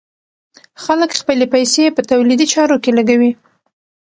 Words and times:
خلک 0.83 1.09
خپلې 1.21 1.45
پيسې 1.53 1.83
په 1.95 2.01
تولیدي 2.11 2.45
چارو 2.53 2.77
کې 2.83 2.91
لګوي. 2.97 3.31